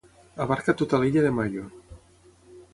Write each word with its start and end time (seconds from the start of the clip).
Abarca 0.45 0.75
tota 0.79 1.01
l'illa 1.03 1.27
de 1.27 1.33
Maio. 1.43 1.69